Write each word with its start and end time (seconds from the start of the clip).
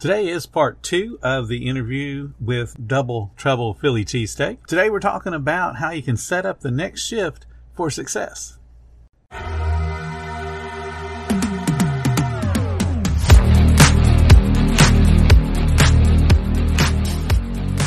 Today 0.00 0.28
is 0.28 0.46
part 0.46 0.80
two 0.84 1.18
of 1.24 1.48
the 1.48 1.68
interview 1.68 2.30
with 2.40 2.86
Double 2.86 3.32
Trouble 3.36 3.74
Philly 3.74 4.04
Cheesesteak. 4.04 4.64
Today 4.66 4.90
we're 4.90 5.00
talking 5.00 5.34
about 5.34 5.78
how 5.78 5.90
you 5.90 6.04
can 6.04 6.16
set 6.16 6.46
up 6.46 6.60
the 6.60 6.70
next 6.70 7.04
shift 7.04 7.46
for 7.74 7.90
success. 7.90 8.58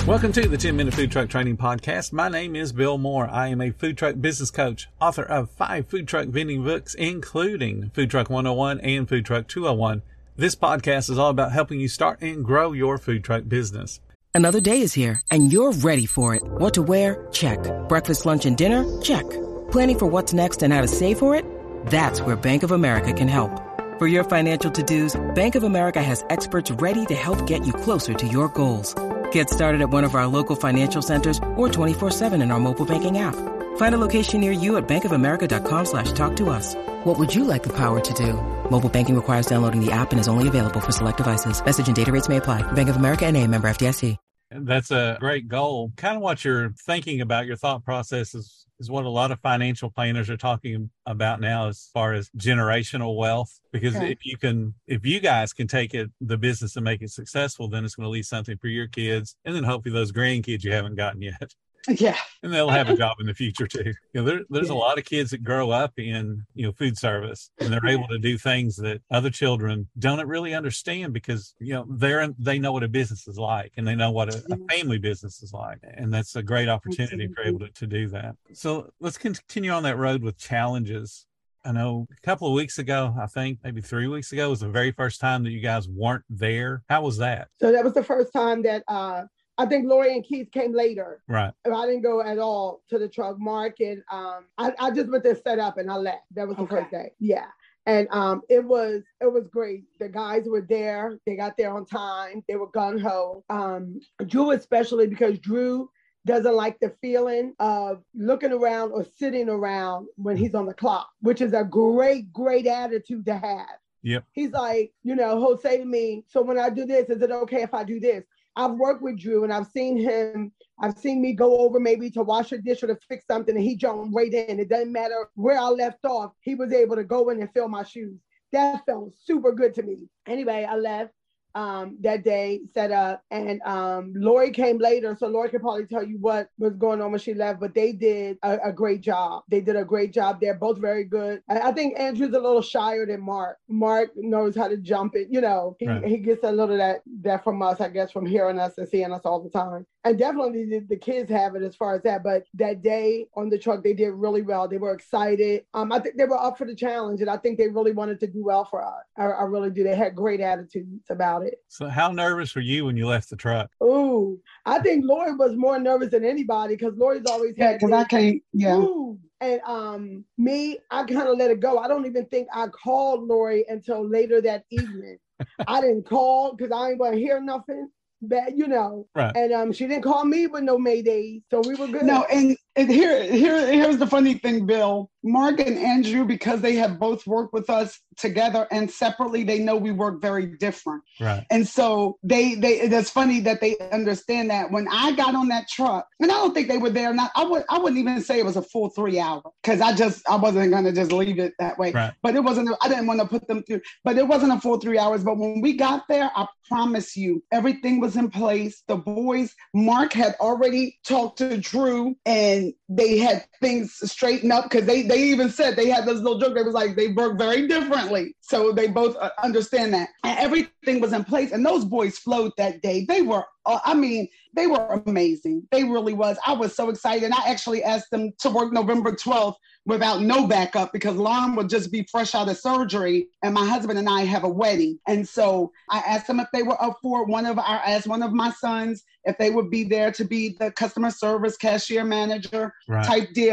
Welcome 0.05 0.34
to 0.34 0.50
the 0.50 0.57
10 0.59 0.75
Minute 0.75 0.93
Food 0.93 1.14
Truck 1.14 1.30
Training 1.30 1.55
Podcast. 1.55 2.12
My 2.12 2.28
name 2.28 2.57
is 2.57 2.73
Bill 2.73 2.98
Moore. 2.98 3.30
I 3.30 3.48
am 3.48 3.62
a 3.62 3.71
food 3.71 3.98
truck 3.98 4.16
business 4.20 4.52
coach, 4.52 4.89
author 5.00 5.23
of 5.23 5.50
five 5.50 5.88
food 5.88 6.09
truck 6.09 6.28
vending 6.28 6.66
books, 6.66 6.93
including 6.93 7.91
Food 7.91 8.12
Truck 8.12 8.30
101 8.30 8.82
and 8.82 9.07
Food 9.07 9.25
Truck 9.25 9.48
201 9.48 10.02
this 10.42 10.55
podcast 10.55 11.12
is 11.12 11.20
all 11.20 11.30
about 11.30 11.52
helping 11.52 11.80
you 11.80 11.88
start 11.88 12.20
and 12.21 12.44
grow 12.44 12.71
your 12.71 12.98
food 12.98 13.23
truck 13.23 13.44
business. 13.48 13.99
Another 14.34 14.59
day 14.59 14.82
is 14.82 14.91
here 14.91 15.22
and 15.30 15.54
you're 15.54 15.72
ready 15.72 16.08
for 16.08 16.34
it. 16.34 16.41
What 16.44 16.73
to 16.73 16.82
wear? 16.82 17.27
Check. 17.32 17.59
Breakfast, 17.88 18.26
lunch, 18.26 18.48
and 18.48 18.58
dinner? 18.58 18.84
Check. 19.04 19.30
Planning 19.70 19.99
for 19.99 20.08
what's 20.08 20.34
next 20.34 20.63
and 20.63 20.73
how 20.73 20.82
to 20.82 20.88
save 20.88 21.20
for 21.20 21.35
it? 21.35 21.46
That's 21.85 22.22
where 22.22 22.35
Bank 22.35 22.63
of 22.63 22.72
America 22.72 23.13
can 23.13 23.27
help. 23.27 23.52
For 23.99 24.08
your 24.08 24.23
financial 24.23 24.72
to-dos, 24.72 25.16
Bank 25.35 25.54
of 25.54 25.62
America 25.62 26.02
has 26.02 26.26
experts 26.32 26.71
ready 26.71 27.05
to 27.05 27.13
help 27.13 27.46
get 27.46 27.63
you 27.63 27.73
closer 27.73 28.16
to 28.16 28.27
your 28.27 28.49
goals. 28.49 28.96
Get 29.32 29.48
started 29.48 29.82
at 29.82 29.91
one 29.91 30.04
of 30.04 30.16
our 30.16 30.26
local 30.26 30.55
financial 30.55 31.04
centers 31.04 31.38
or 31.55 31.70
24-7 31.70 32.41
in 32.41 32.49
our 32.52 32.60
mobile 32.60 32.88
banking 32.88 33.20
app. 33.20 33.35
Find 33.81 33.95
a 33.95 34.05
location 34.08 34.41
near 34.41 34.52
you 34.52 34.77
at 34.77 34.88
bankofamerica.com 34.88 35.85
slash 35.85 36.12
talk 36.12 36.35
to 36.35 36.52
us. 36.52 36.76
What 37.03 37.17
would 37.17 37.34
you 37.34 37.45
like 37.45 37.63
the 37.63 37.76
power 37.76 37.99
to 37.99 38.13
do? 38.13 38.34
Mobile 38.70 38.90
banking 38.90 39.16
requires 39.16 39.48
downloading 39.48 39.84
the 39.84 39.91
app 39.91 40.12
and 40.12 40.20
is 40.21 40.27
only 40.27 40.48
available 40.48 40.80
for 40.80 40.91
select 40.91 41.17
devices. 41.17 41.66
Message 41.66 41.88
and 41.88 41.95
data 41.95 42.12
rates 42.12 42.30
may 42.30 42.38
apply. 42.38 42.62
Bank 42.73 42.90
of 42.90 42.95
America 42.95 43.26
and 43.26 43.35
a 43.35 43.48
member 43.48 43.67
FDIC. 43.67 44.17
That's 44.52 44.91
a 44.91 45.17
great 45.20 45.48
goal. 45.48 45.93
Kind 45.96 46.15
of 46.15 46.21
what 46.21 46.46
you're 46.46 46.76
thinking 46.85 47.21
about, 47.21 47.48
your 47.48 47.55
thought 47.55 47.84
process 47.84 48.35
is, 48.35 48.68
is 48.79 48.91
what 48.91 49.05
a 49.05 49.09
lot 49.09 49.32
of 49.32 49.40
financial 49.40 49.90
planners 49.90 50.29
are 50.29 50.37
talking 50.37 50.91
about 51.07 51.41
now 51.41 51.68
as 51.68 51.90
far 51.91 52.13
as 52.13 52.29
generational 52.37 53.18
wealth. 53.18 53.59
Because 53.71 53.96
okay. 53.96 54.12
if 54.12 54.20
you 54.24 54.37
can, 54.37 54.76
if 54.85 55.07
you 55.07 55.20
guys 55.20 55.54
can 55.54 55.65
take 55.65 55.96
it, 55.96 56.12
the 56.21 56.37
business 56.37 56.76
and 56.76 56.84
make 56.84 57.02
it 57.02 57.09
successful, 57.09 57.68
then 57.68 57.84
it's 57.84 57.96
going 57.96 58.05
to 58.05 58.12
leave 58.12 58.26
something 58.26 58.57
for 58.57 58.68
your 58.68 58.85
kids 58.85 59.35
and 59.43 59.55
then 59.55 59.63
hopefully 59.63 59.91
those 59.91 60.12
grandkids 60.12 60.63
you 60.63 60.71
haven't 60.71 60.98
gotten 60.98 61.24
yet. 61.24 61.55
Yeah. 61.87 62.18
And 62.43 62.54
they'll 62.54 62.70
have 62.70 62.90
a 62.90 62.96
job 62.96 63.18
in 63.20 63.26
the 63.26 63.34
future 63.34 63.68
too. 63.68 63.93
You 64.13 64.22
know, 64.22 64.24
there, 64.24 64.41
there's 64.50 64.68
yeah. 64.68 64.75
a 64.75 64.75
lot 64.75 64.97
of 64.97 65.06
kids 65.06 65.31
that 65.31 65.44
grow 65.44 65.72
up 65.72 65.94
in, 65.97 66.46
you 66.53 66.66
know, 66.66 66.72
food 66.72 66.97
service 66.97 67.51
and 67.59 67.72
they're 67.72 67.88
able 67.88 68.07
to 68.07 68.19
do 68.19 68.38
things 68.38 68.75
that 68.78 69.01
other 69.09 69.29
children 69.29 69.88
don't 69.97 70.25
really 70.28 70.53
understand 70.53 71.13
because, 71.13 71.56
you 71.59 71.74
know, 71.74 71.85
they're, 71.90 72.28
they 72.38 72.59
know 72.59 72.72
what 72.72 72.84
a 72.84 72.88
business 72.88 73.28
is 73.28 73.38
like 73.38 73.74
and 73.78 73.88
they 73.88 73.96
know 73.96 74.12
what 74.12 74.34
a, 74.34 74.44
a 74.52 74.57
family 74.74 74.97
business 74.97 75.41
is 75.41 75.53
like. 75.53 75.79
And 75.84 76.13
that's 76.13 76.35
a 76.35 76.44
great 76.44 76.69
opportunity 76.69 77.25
Absolutely. 77.25 77.35
for 77.35 77.41
able 77.47 77.59
to, 77.59 77.72
to 77.74 77.88
do 77.88 78.07
that. 78.09 78.35
So 78.53 78.91
let's 79.00 79.18
continue 79.18 79.72
on 79.72 79.84
that 79.84 79.97
road 79.97 80.24
with 80.24 80.38
challenges. 80.38 81.25
I 81.63 81.72
know 81.72 82.07
a 82.12 82.22
couple 82.22 82.47
of 82.47 82.53
weeks 82.56 82.79
ago, 82.79 83.16
I 83.22 83.28
think 83.28 83.59
maybe 83.63 83.81
three 83.81 84.07
weeks 84.07 84.31
ago 84.31 84.50
was 84.50 84.62
the 84.62 84.68
very 84.68 84.91
first 84.91 85.22
time 85.22 85.44
that 85.44 85.52
you 85.52 85.59
guys 85.59 85.88
weren't 85.88 86.24
there. 86.28 86.81
How 86.90 87.03
was 87.03 87.18
that? 87.18 87.50
So 87.59 87.72
that 87.72 87.84
was 87.84 87.94
the 87.94 88.03
first 88.03 88.34
time 88.34 88.63
that 88.63 88.84
uh, 88.88 89.25
I 89.62 89.67
think 89.67 89.88
Lori 89.88 90.13
and 90.13 90.23
Keith 90.23 90.51
came 90.51 90.73
later. 90.73 91.22
Right. 91.28 91.53
I 91.66 91.85
didn't 91.85 92.01
go 92.01 92.23
at 92.23 92.40
all 92.40 92.81
to 92.90 92.97
the 92.97 93.07
truck 93.07 93.38
market. 93.40 94.00
Um, 94.12 94.45
I, 94.57 94.73
I 94.79 94.90
just 94.90 95.12
went 95.12 95.23
there 95.23 95.35
set 95.35 95.59
up 95.59 95.78
and 95.78 95.91
I 95.91 95.97
left. 95.97 96.23
That 96.34 96.47
was 96.47 96.57
the 96.57 96.63
okay. 96.63 96.78
first 96.78 96.90
day. 96.90 97.12
Yeah. 97.19 97.45
And 97.85 98.07
um, 98.09 98.41
it 98.50 98.63
was 98.63 99.03
it 99.19 99.31
was 99.31 99.47
great. 99.50 99.84
The 100.00 100.09
guys 100.09 100.45
were 100.47 100.66
there. 100.68 101.19
They 101.28 101.35
got 101.35 101.57
there 101.57 101.72
on 101.72 101.85
time. 101.85 102.44
They 102.47 102.56
were 102.56 102.72
gun 102.72 102.97
ho. 102.97 103.44
Um, 103.51 104.00
Drew 104.25 104.51
especially 104.51 105.06
because 105.06 105.38
Drew 105.38 105.91
doesn't 106.25 106.56
like 106.56 106.79
the 106.79 106.96
feeling 107.00 107.53
of 107.59 108.03
looking 108.16 108.51
around 108.51 108.94
or 108.94 109.06
sitting 109.18 109.47
around 109.47 110.07
when 110.16 110.38
he's 110.38 110.56
on 110.56 110.66
the 110.66 110.74
clock, 110.74 111.07
which 111.22 111.41
is 111.41 111.53
a 111.53 111.63
great, 111.63 112.34
great 112.34 112.66
attitude 112.66 113.25
to 113.25 113.38
have. 113.38 113.68
Yep. 114.03 114.25
He's 114.31 114.52
like, 114.52 114.91
you 115.03 115.16
know, 115.16 115.40
he'll 115.40 115.57
say 115.57 115.78
to 115.78 115.86
me, 115.86 116.24
So 116.28 116.41
when 116.41 116.57
I 116.57 116.69
do 116.72 116.86
this, 116.86 117.09
is 117.09 117.22
it 117.22 117.31
okay 117.31 117.62
if 117.62 117.74
I 117.74 117.84
do 117.84 118.00
this? 118.00 118.24
I've 118.56 118.73
worked 118.73 119.01
with 119.01 119.19
Drew 119.19 119.44
and 119.44 119.53
I've 119.53 119.67
seen 119.67 119.97
him, 119.97 120.51
I've 120.79 120.97
seen 120.97 121.22
me 121.22 121.34
go 121.34 121.59
over 121.59 121.79
maybe 121.79 122.09
to 122.12 122.23
wash 122.23 122.51
a 122.51 122.57
dish 122.57 122.84
or 122.84 122.88
to 122.88 122.97
fix 123.07 123.25
something 123.25 123.56
and 123.56 123.63
he 123.63 123.75
jumped 123.75 124.13
right 124.13 124.34
in. 124.34 124.59
It 124.59 124.69
doesn't 124.69 124.91
matter 124.91 125.29
where 125.35 125.57
I 125.57 125.67
left 125.67 126.06
off, 126.06 126.34
he 126.41 126.56
was 126.56 126.73
able 126.73 126.95
to 126.95 127.03
go 127.03 127.29
in 127.29 127.39
and 127.39 127.51
fill 127.53 127.67
my 127.67 127.84
shoes. 127.84 128.19
That 128.51 128.85
felt 128.85 129.13
super 129.23 129.53
good 129.53 129.73
to 129.75 129.84
me. 129.84 130.09
Anyway, 130.28 130.67
I 130.69 130.75
left 130.75 131.13
um, 131.56 131.97
that 132.01 132.23
day 132.23 132.62
set 132.73 132.91
up. 132.91 133.23
And 133.31 133.62
um, 133.63 134.13
Lori 134.16 134.51
came 134.51 134.78
later, 134.78 135.16
so 135.19 135.28
Lori 135.28 135.50
could 135.50 135.62
probably 135.62 135.85
tell 135.85 136.03
you 136.03 136.17
what 136.17 136.50
was 136.57 136.75
going 136.75 137.01
on 137.01 137.12
when 137.12 137.19
she 137.19 137.34
left. 137.34 137.59
But 137.59 137.73
they 137.73 137.91
did 137.91 138.38
a, 138.44 138.69
a 138.69 138.73
great 138.73 139.01
job. 139.01 139.44
They 139.50 139.62
did 139.62 139.75
a 139.75 139.85
great 139.85 140.13
job. 140.13 140.39
They're 140.39 140.56
both 140.56 140.79
very 140.79 141.03
good. 141.03 141.41
I, 141.50 141.69
I, 141.69 141.72
think 141.72 142.00
Andrew's 142.00 142.34
a 142.34 142.39
little 142.39 142.62
shyer 142.62 143.06
than 143.06 143.22
Mark. 143.22 143.57
Mark 143.67 144.12
knows 144.16 144.56
how 144.56 144.67
to 144.67 144.78
jump 144.78 145.16
it. 145.16 145.28
You 145.29 145.41
know, 145.41 145.75
he, 145.79 145.88
right. 145.88 146.06
he 146.06 146.17
gets 146.17 146.44
a 146.44 146.51
little 146.51 146.72
of 146.72 146.78
that 146.78 147.01
that 147.22 147.44
from 147.44 147.62
us, 147.62 147.81
I 147.81 147.89
guess, 147.89 148.12
from 148.12 148.25
hearing 148.25 148.59
us 148.59 148.78
and 148.78 148.88
seeing 148.88 149.12
us 149.12 149.22
all 149.25 149.41
the 149.41 149.50
time 149.50 149.85
and 150.03 150.18
definitely 150.18 150.66
the, 150.66 150.79
the, 150.79 150.95
kids 150.95 151.29
have 151.29 151.56
it 151.56 151.62
as 151.62 151.75
far 151.75 151.95
as 151.95 152.01
that. 152.03 152.23
But 152.23 152.45
that 152.56 152.81
day 152.81 153.28
on 153.35 153.50
the 153.50 153.57
truck, 153.57 153.83
they 153.83 153.94
did 153.94 154.12
really 154.12 154.41
well. 154.41 154.68
They 154.68 154.78
were 154.78 154.94
excited. 154.94 155.66
Um, 155.73 155.91
I 155.91 156.00
think 156.00 156.18
they 156.18 156.25
were 156.25 156.41
up 156.41 156.57
for 156.57 156.66
the 156.66 156.75
challenge, 156.75 157.22
and 157.22 157.29
I 157.29 157.38
think 157.38 157.57
they 157.57 157.68
really 157.68 157.91
wanted 157.91 158.19
to 158.22 158.28
do 158.28 158.44
well 158.44 158.66
for 158.66 158.83
us. 158.83 159.03
I, 159.18 159.25
I 159.25 159.44
really 159.44 159.69
do. 159.69 159.83
They 159.83 159.95
had 159.95 160.16
great 160.16 160.39
attitudes 160.39 161.06
about 161.09 161.41
it. 161.41 161.56
So, 161.68 161.88
how 161.88 162.12
nervous 162.12 162.56
were 162.56 162.62
you 162.62 162.85
when 162.85 162.97
you 162.97 163.07
left 163.07 163.29
the 163.29 163.35
truck? 163.35 163.69
Ooh, 163.84 164.40
I 164.66 164.79
think 164.79 165.06
Lori 165.06 165.34
was 165.35 165.56
more 165.56 165.79
nervous 165.79 166.09
than 166.09 166.25
anybody 166.25 166.75
because 166.75 166.96
Lori's 166.96 167.25
always 167.28 167.53
yeah, 167.57 167.74
because 167.74 167.91
I 167.91 168.03
can't. 168.06 168.41
Yeah. 168.53 168.78
Ooh. 168.78 169.19
And 169.40 169.59
um, 169.66 170.25
me, 170.38 170.78
I 170.91 171.03
kind 171.03 171.28
of 171.28 171.38
let 171.38 171.50
it 171.50 171.59
go. 171.59 171.80
I 171.80 171.88
don't 171.88 172.06
even 172.06 172.25
think 172.28 172.47
I 172.53 172.68
called 172.68 173.28
Lori 173.28 173.66
until 173.68 174.07
later 174.07 174.40
that 174.41 174.66
evening. 174.69 175.18
I 175.68 175.81
didn't 175.81 176.06
call 176.06 176.56
because 176.56 176.72
I 176.72 176.90
ain't 176.90 177.00
going 177.00 177.13
to 177.13 177.19
hear 177.19 177.41
nothing 177.41 177.90
bad, 178.22 178.53
you 178.56 178.68
know. 178.68 179.07
Right. 179.16 179.35
And 179.35 179.51
um, 179.51 179.74
she 179.74 179.88
didn't 179.88 180.03
call 180.03 180.25
me 180.25 180.47
with 180.47 180.63
no 180.63 180.78
Mayday, 180.78 181.41
so 181.50 181.62
we 181.62 181.75
were 181.75 181.88
good. 181.88 182.03
No, 182.03 182.24
and, 182.25 182.56
and 182.76 182.90
here, 182.90 183.24
here, 183.24 183.68
here's 183.68 183.98
the 183.98 184.08
funny 184.08 184.36
thing, 184.36 184.66
Bill. 184.66 185.09
Mark 185.24 185.59
and 185.59 185.78
Andrew, 185.78 186.26
because 186.26 186.62
they 186.62 186.76
have 186.76 187.00
both 187.00 187.28
worked 187.28 187.54
with 187.54 187.70
us 187.70 188.00
together 188.18 188.68
and 188.72 188.90
separately, 188.90 189.44
they 189.44 189.59
know 189.59 189.76
we 189.76 189.92
work 189.92 190.22
very 190.22 190.46
different. 190.46 191.04
Right. 191.20 191.46
And 191.52 191.68
so 191.68 192.18
they, 192.24 192.56
they, 192.56 192.80
it's 192.80 193.10
funny 193.12 193.40
that 193.42 193.62
they 193.62 193.78
understand 193.92 194.50
that. 194.50 194.72
When 194.72 194.88
I 194.88 195.12
got 195.12 195.36
on 195.36 195.50
that 195.50 195.68
truck, 195.68 196.08
and 196.20 196.31
I 196.31 196.36
don't 196.36 196.54
think 196.54 196.70
they 196.70 196.78
were 196.78 196.90
there. 196.90 197.14
Not, 197.14 197.31
I 197.36 197.44
would, 197.44 197.64
I 197.70 197.78
wouldn't 197.78 198.00
even 198.00 198.22
say 198.22 198.40
it 198.40 198.46
was 198.46 198.58
a 198.58 198.62
full 198.62 198.90
three 198.90 199.20
hour 199.20 199.44
because 199.62 199.81
I 199.81 199.94
just, 199.94 200.28
I 200.28 200.38
wasn't 200.38 200.72
gonna 200.72 200.92
just 200.92 201.12
leave 201.12 201.40
it 201.40 201.54
that 201.60 201.78
way. 201.78 201.92
Right. 201.92 202.14
But 202.24 202.36
it 202.36 202.44
wasn't. 202.44 202.76
I 202.81 202.88
didn't 202.88 203.08
want 203.08 203.20
to 203.20 203.28
put 203.28 203.48
them 203.48 203.64
through. 203.64 203.81
But 204.04 204.18
it 204.18 204.28
wasn't 204.28 204.54
a 204.54 204.60
full 204.60 204.80
three 204.80 204.98
hours. 204.98 205.24
But 205.24 205.38
when 205.38 205.62
we 205.62 205.74
got 205.74 206.08
there, 206.08 206.31
I 206.36 206.48
promise 206.68 207.18
you, 207.18 207.44
everything 207.52 208.00
was 208.00 208.16
in 208.16 208.30
place. 208.30 208.84
The 208.88 208.96
boys, 208.96 209.54
Mark 209.74 210.14
had 210.14 210.36
already 210.40 211.00
talked 211.04 211.40
to 211.40 211.58
Drew, 211.58 212.16
and 212.26 212.61
they 212.90 213.18
had 213.18 213.46
things 213.62 213.94
straightened 214.12 214.52
up 214.52 214.66
because 214.66 214.86
they 214.86 215.04
they 215.04 215.24
even 215.24 215.50
said 215.50 215.76
they 215.76 215.90
had 215.90 216.06
this 216.06 216.20
little 216.20 216.40
joke. 216.40 216.56
They 216.56 216.64
was 216.64 216.74
like 216.74 216.96
they 216.96 217.10
work 217.10 217.38
very 217.38 217.68
differently, 217.68 218.36
so 218.42 218.72
they 218.72 218.88
both 218.88 219.16
uh, 219.18 219.30
understand 219.42 219.94
that. 219.94 220.10
And 220.24 220.38
everything 220.40 221.00
was 221.00 221.14
in 221.14 221.24
place, 221.24 221.52
and 221.52 221.66
those 221.66 221.86
boys 221.86 222.18
flowed 222.18 222.52
that 222.58 222.82
day. 222.82 223.06
They 223.08 223.22
were, 223.22 223.46
uh, 223.66 223.80
I 223.86 223.94
mean, 223.94 224.28
they 224.54 224.68
were 224.68 225.02
amazing. 225.06 225.68
They 225.72 225.84
really 225.84 226.14
was. 226.14 226.38
I 226.46 226.54
was 226.54 226.76
so 226.76 226.90
excited. 226.90 227.24
And 227.24 227.34
I 227.34 227.50
actually 227.50 227.84
asked 227.84 228.12
them 228.12 228.34
to 228.40 228.50
work 228.50 228.74
November 228.74 229.12
12th 229.12 229.56
without 229.86 230.22
no 230.22 230.46
backup 230.48 230.92
because 230.92 231.16
Lauren 231.16 231.56
would 231.56 231.70
just 231.70 231.92
be 231.92 232.04
fresh 232.12 232.36
out 232.36 232.50
of 232.50 232.58
surgery 232.58 233.28
and 233.44 233.54
my 233.54 233.66
husband 233.66 233.98
and 233.98 234.10
I 234.10 234.22
have 234.22 234.44
a 234.44 234.50
wedding. 234.50 235.00
And 235.08 235.28
so 235.28 235.72
I 235.90 236.00
asked 236.00 236.28
them 236.28 236.40
if 236.40 236.48
they 236.54 236.64
were 236.64 236.82
up 236.84 236.98
for 237.02 237.26
one 237.26 237.46
of 237.46 237.57
our, 237.57 237.81
as 237.86 238.07
one 238.07 238.22
of 238.22 238.34
my 238.34 238.52
sons, 238.52 239.04
if 239.24 239.38
they 239.38 239.50
would 239.50 239.69
be 239.69 239.84
there 239.84 240.12
to 240.12 240.25
be 240.25 240.56
the 240.60 240.72
customer 240.72 241.12
service 241.12 241.57
cashier 241.57 242.04
manager 242.04 242.74
right. 242.88 243.06
type 243.06 243.34
deal. 243.34 243.50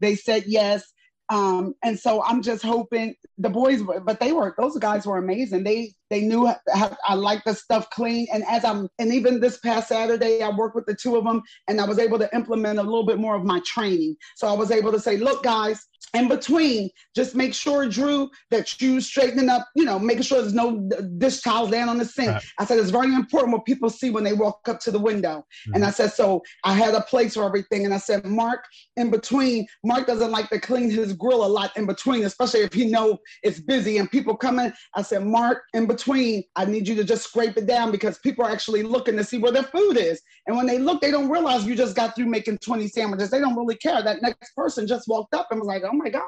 They 0.00 0.14
said 0.14 0.44
yes. 0.46 0.82
Um, 1.28 1.74
and 1.84 1.98
so 1.98 2.22
I'm 2.24 2.42
just 2.42 2.62
hoping 2.62 3.14
the 3.38 3.50
boys, 3.50 3.82
but 4.04 4.18
they 4.18 4.32
were 4.32 4.54
those 4.58 4.76
guys 4.78 5.06
were 5.06 5.18
amazing. 5.18 5.64
They 5.64 5.94
they 6.10 6.22
knew 6.22 6.46
how, 6.74 6.96
I 7.06 7.14
like 7.14 7.44
the 7.44 7.54
stuff 7.54 7.88
clean. 7.90 8.26
And 8.32 8.44
as 8.44 8.64
I'm, 8.64 8.88
and 8.98 9.12
even 9.12 9.40
this 9.40 9.58
past 9.58 9.88
Saturday, 9.88 10.42
I 10.42 10.50
worked 10.50 10.74
with 10.74 10.86
the 10.86 10.94
two 10.94 11.16
of 11.16 11.24
them, 11.24 11.42
and 11.68 11.80
I 11.80 11.84
was 11.84 11.98
able 11.98 12.18
to 12.18 12.34
implement 12.34 12.78
a 12.78 12.82
little 12.82 13.06
bit 13.06 13.18
more 13.18 13.36
of 13.36 13.44
my 13.44 13.60
training. 13.64 14.16
So 14.36 14.48
I 14.48 14.52
was 14.52 14.70
able 14.70 14.92
to 14.92 15.00
say, 15.00 15.16
look, 15.16 15.42
guys, 15.42 15.86
in 16.12 16.26
between, 16.26 16.90
just 17.14 17.36
make 17.36 17.54
sure, 17.54 17.88
Drew, 17.88 18.28
that 18.50 18.80
you 18.80 19.00
straightening 19.00 19.48
up, 19.48 19.68
you 19.76 19.84
know, 19.84 19.96
making 19.96 20.22
sure 20.22 20.40
there's 20.40 20.52
no 20.52 20.90
dish 21.18 21.40
towels 21.40 21.70
down 21.70 21.88
on 21.88 21.98
the 21.98 22.04
sink. 22.04 22.30
Right. 22.30 22.44
I 22.58 22.64
said 22.64 22.78
it's 22.78 22.90
very 22.90 23.14
important 23.14 23.52
what 23.52 23.64
people 23.64 23.88
see 23.88 24.10
when 24.10 24.24
they 24.24 24.32
walk 24.32 24.68
up 24.68 24.80
to 24.80 24.90
the 24.90 24.98
window. 24.98 25.38
Mm-hmm. 25.38 25.74
And 25.74 25.84
I 25.84 25.90
said, 25.90 26.12
so 26.12 26.42
I 26.64 26.74
had 26.74 26.94
a 26.94 27.02
place 27.02 27.34
for 27.34 27.44
everything. 27.44 27.84
And 27.84 27.94
I 27.94 27.98
said, 27.98 28.24
Mark, 28.24 28.64
in 28.96 29.10
between, 29.10 29.68
Mark 29.84 30.08
doesn't 30.08 30.32
like 30.32 30.48
to 30.48 30.58
clean 30.58 30.90
his 30.90 31.12
grill 31.12 31.44
a 31.44 31.46
lot 31.46 31.76
in 31.76 31.86
between, 31.86 32.24
especially 32.24 32.60
if 32.60 32.72
he 32.72 32.86
know 32.86 33.18
it's 33.44 33.60
busy 33.60 33.98
and 33.98 34.10
people 34.10 34.36
coming. 34.36 34.72
I 34.96 35.02
said, 35.02 35.24
Mark, 35.24 35.62
in 35.74 35.86
between 35.86 35.99
between, 36.00 36.44
I 36.56 36.64
need 36.64 36.88
you 36.88 36.94
to 36.96 37.04
just 37.04 37.24
scrape 37.24 37.56
it 37.56 37.66
down 37.66 37.90
because 37.90 38.18
people 38.18 38.44
are 38.44 38.50
actually 38.50 38.82
looking 38.82 39.16
to 39.16 39.24
see 39.24 39.38
where 39.38 39.52
their 39.52 39.64
food 39.64 39.96
is. 39.96 40.20
And 40.46 40.56
when 40.56 40.66
they 40.66 40.78
look, 40.78 41.00
they 41.00 41.10
don't 41.10 41.28
realize 41.28 41.66
you 41.66 41.74
just 41.74 41.94
got 41.94 42.16
through 42.16 42.26
making 42.26 42.58
20 42.58 42.88
sandwiches. 42.88 43.30
They 43.30 43.38
don't 43.38 43.56
really 43.56 43.76
care. 43.76 44.02
That 44.02 44.22
next 44.22 44.54
person 44.54 44.86
just 44.86 45.08
walked 45.08 45.34
up 45.34 45.48
and 45.50 45.60
was 45.60 45.66
like, 45.66 45.82
oh 45.84 45.92
my 45.92 46.08
God. 46.08 46.22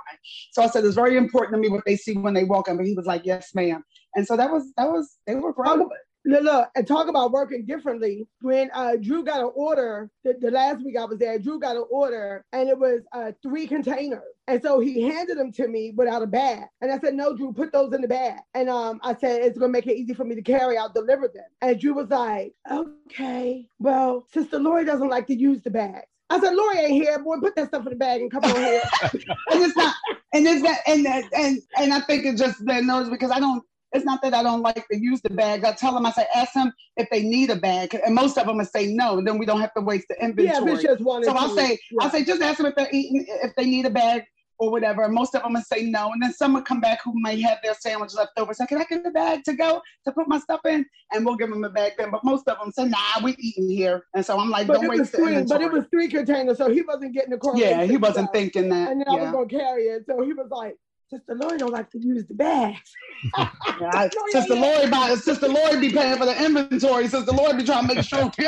So 0.52 0.62
I 0.62 0.66
said, 0.66 0.84
it's 0.84 0.94
very 0.94 1.16
important 1.16 1.54
to 1.54 1.60
me 1.60 1.69
what 1.69 1.84
they 1.86 1.96
see 1.96 2.14
when 2.14 2.34
they 2.34 2.44
walk 2.44 2.69
in. 2.69 2.76
But 2.76 2.86
he 2.86 2.94
was 2.94 3.06
like, 3.06 3.22
yes, 3.24 3.54
ma'am. 3.54 3.82
And 4.14 4.26
so 4.26 4.36
that 4.36 4.50
was, 4.50 4.72
that 4.76 4.88
was, 4.88 5.16
they 5.26 5.34
were 5.34 5.52
great. 5.52 5.70
Oh, 5.70 5.88
look, 6.24 6.42
look, 6.42 6.69
and 6.74 6.86
talk 6.86 7.08
about 7.08 7.32
working 7.32 7.64
differently. 7.64 8.26
When 8.40 8.70
uh, 8.74 8.96
Drew 9.00 9.24
got 9.24 9.40
an 9.40 9.50
order, 9.54 10.10
the, 10.24 10.34
the 10.40 10.50
last 10.50 10.84
week 10.84 10.96
I 10.98 11.04
was 11.04 11.19
there, 11.19 11.38
Drew 11.38 11.58
got 11.58 11.76
an 11.76 11.84
order 11.90 12.44
and 12.52 12.69
it 12.69 12.78
was 12.78 13.00
uh, 13.12 13.32
three 13.42 13.66
containers. 13.66 14.22
And 14.48 14.60
so 14.62 14.80
he 14.80 15.02
handed 15.02 15.38
them 15.38 15.52
to 15.52 15.69
me 15.69 15.92
without 15.96 16.22
a 16.22 16.26
bag. 16.26 16.64
And 16.80 16.92
I 16.92 16.98
said, 16.98 17.14
no, 17.14 17.36
Drew, 17.36 17.52
put 17.52 17.72
those 17.72 17.92
in 17.92 18.00
the 18.00 18.08
bag. 18.08 18.40
And 18.54 18.69
um, 18.69 19.00
I 19.02 19.14
said, 19.14 19.42
it's 19.42 19.58
going 19.58 19.70
to 19.70 19.72
make 19.72 19.86
it 19.86 19.96
easy 19.96 20.14
for 20.14 20.24
me 20.24 20.34
to 20.34 20.42
carry. 20.42 20.76
I'll 20.76 20.92
deliver 20.92 21.28
them. 21.28 21.44
And 21.60 21.78
Drew 21.78 21.94
was 21.94 22.08
like, 22.08 22.54
okay, 22.70 23.68
well, 23.78 24.26
Sister 24.32 24.58
Lori 24.58 24.84
doesn't 24.84 25.08
like 25.08 25.26
to 25.28 25.34
use 25.34 25.62
the 25.62 25.70
bags. 25.70 26.06
I 26.30 26.40
said, 26.40 26.54
Lori 26.54 26.78
ain't 26.78 26.92
here, 26.92 27.18
boy. 27.18 27.40
Put 27.40 27.56
that 27.56 27.68
stuff 27.68 27.84
in 27.84 27.90
the 27.90 27.96
bag 27.96 28.22
and 28.22 28.30
come 28.30 28.44
on 28.44 28.56
here. 28.56 28.82
and 29.02 29.22
it's 29.62 29.76
not, 29.76 29.94
and 30.32 30.46
it's 30.46 30.62
that, 30.62 30.78
and 30.86 31.06
and 31.06 31.60
and 31.76 31.92
I 31.92 32.00
think 32.00 32.25
it's 32.25 32.40
just 32.40 32.64
that 32.64 32.84
nerves 32.84 33.10
because 33.10 33.30
I 33.30 33.38
don't 33.38 33.62
it's 33.92 34.04
not 34.04 34.22
that 34.22 34.34
I 34.34 34.42
don't 34.42 34.62
like 34.62 34.86
to 34.88 34.98
use 34.98 35.20
the 35.20 35.30
bag. 35.30 35.64
I 35.64 35.72
tell 35.72 35.94
them, 35.94 36.06
I 36.06 36.12
say, 36.12 36.26
ask 36.34 36.52
them 36.54 36.72
if 36.96 37.08
they 37.10 37.22
need 37.22 37.50
a 37.50 37.56
bag, 37.56 37.94
and 37.94 38.14
most 38.14 38.38
of 38.38 38.46
them 38.46 38.58
will 38.58 38.64
say 38.64 38.92
no. 38.92 39.18
And 39.18 39.26
then 39.26 39.38
we 39.38 39.46
don't 39.46 39.60
have 39.60 39.74
to 39.74 39.80
waste 39.80 40.06
the 40.08 40.22
inventory. 40.22 40.74
Yeah, 40.74 40.82
just 40.82 41.00
one. 41.02 41.24
So 41.24 41.32
I'll 41.32 41.54
say, 41.54 41.78
yeah. 41.90 41.98
I'll 42.00 42.10
say, 42.10 42.24
just 42.24 42.40
ask 42.42 42.58
them 42.58 42.66
if 42.66 42.74
they're 42.74 42.88
eating, 42.92 43.26
if 43.28 43.54
they 43.56 43.64
need 43.64 43.86
a 43.86 43.90
bag 43.90 44.24
or 44.58 44.70
whatever. 44.70 45.02
And 45.02 45.12
most 45.12 45.34
of 45.34 45.42
them 45.42 45.54
will 45.54 45.62
say 45.62 45.84
no. 45.84 46.12
And 46.12 46.22
then 46.22 46.32
some 46.32 46.54
will 46.54 46.62
come 46.62 46.80
back 46.80 47.00
who 47.02 47.12
might 47.20 47.42
have 47.42 47.58
their 47.62 47.74
sandwich 47.74 48.14
left 48.14 48.30
over. 48.36 48.54
Say, 48.54 48.66
can 48.66 48.78
I 48.78 48.84
get 48.84 49.04
a 49.04 49.10
bag 49.10 49.42
to 49.44 49.54
go 49.54 49.82
to 50.04 50.12
put 50.12 50.28
my 50.28 50.38
stuff 50.38 50.60
in? 50.66 50.86
And 51.12 51.26
we'll 51.26 51.36
give 51.36 51.50
them 51.50 51.64
a 51.64 51.70
bag 51.70 51.92
then. 51.98 52.10
But 52.10 52.22
most 52.22 52.46
of 52.48 52.58
them 52.58 52.70
say, 52.70 52.84
nah, 52.84 53.24
we 53.24 53.34
eating 53.38 53.68
here. 53.68 54.06
And 54.14 54.24
so 54.24 54.38
I'm 54.38 54.50
like, 54.50 54.68
but 54.68 54.80
don't 54.80 54.88
waste 54.88 55.12
three, 55.12 55.32
the 55.32 55.40
inventory. 55.40 55.58
But 55.58 55.66
it 55.66 55.72
was 55.72 55.84
three 55.90 56.08
containers, 56.08 56.58
so 56.58 56.70
he 56.70 56.82
wasn't 56.82 57.12
getting 57.12 57.30
the 57.30 57.38
car. 57.38 57.54
Yeah, 57.56 57.84
he 57.84 57.96
wasn't 57.96 58.32
thinking 58.32 58.68
that. 58.68 58.92
And 58.92 59.00
then 59.00 59.06
yeah. 59.12 59.20
I 59.20 59.22
was 59.24 59.32
gonna 59.32 59.46
carry 59.46 59.84
it, 59.84 60.04
so 60.06 60.22
he 60.22 60.32
was 60.32 60.48
like. 60.50 60.76
Sister 61.12 61.35
Lori 61.35 61.59
don't 61.59 61.73
like 61.73 61.91
to 61.91 61.99
use 61.99 62.25
the 62.25 62.32
bags. 62.32 62.91
yeah, 63.38 64.09
Sister 64.31 64.55
Lori, 64.55 64.88
by, 64.88 65.14
Sister 65.14 65.47
Lori 65.47 65.79
be 65.79 65.93
paying 65.93 66.17
for 66.17 66.25
the 66.25 66.43
inventory. 66.43 67.06
Sister 67.06 67.32
Lori 67.32 67.59
be 67.59 67.64
trying 67.64 67.87
to 67.87 67.94
make 67.94 68.03
sure. 68.03 68.32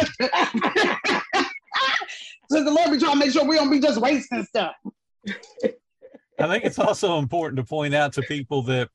Sister 2.51 2.71
Lori 2.71 2.93
be 2.93 2.99
trying 2.99 3.13
to 3.13 3.19
make 3.19 3.33
sure 3.33 3.45
we 3.45 3.57
don't 3.57 3.71
be 3.71 3.81
just 3.81 4.01
wasting 4.01 4.45
stuff. 4.45 4.73
I 5.29 6.49
think 6.49 6.65
it's 6.65 6.79
also 6.79 7.19
important 7.19 7.59
to 7.59 7.65
point 7.65 7.95
out 7.95 8.15
to 8.15 8.23
people 8.23 8.63
that 8.63 8.89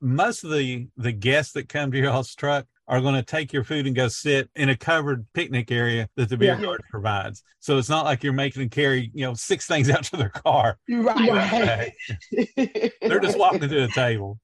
most 0.00 0.42
of 0.42 0.50
the 0.50 0.88
the 0.96 1.12
guests 1.12 1.52
that 1.52 1.68
come 1.68 1.92
to 1.92 1.98
your 1.98 2.10
house 2.10 2.34
truck 2.34 2.66
are 2.86 3.00
going 3.00 3.14
to 3.14 3.22
take 3.22 3.52
your 3.52 3.64
food 3.64 3.86
and 3.86 3.96
go 3.96 4.08
sit 4.08 4.50
in 4.56 4.68
a 4.68 4.76
covered 4.76 5.26
picnic 5.32 5.70
area 5.70 6.08
that 6.16 6.28
the 6.28 6.36
beer 6.36 6.54
yeah. 6.54 6.60
garden 6.60 6.86
provides. 6.90 7.42
So 7.60 7.78
it's 7.78 7.88
not 7.88 8.04
like 8.04 8.22
you're 8.22 8.32
making 8.32 8.60
them 8.60 8.68
carry, 8.68 9.10
you 9.14 9.24
know, 9.24 9.34
six 9.34 9.66
things 9.66 9.88
out 9.88 10.04
to 10.04 10.16
their 10.16 10.28
car. 10.28 10.78
Right. 10.88 11.92
They're 12.56 13.20
just 13.20 13.38
walking 13.38 13.60
to 13.60 13.68
the 13.68 13.90
table. 13.94 14.38